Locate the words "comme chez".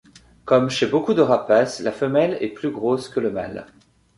0.45-0.87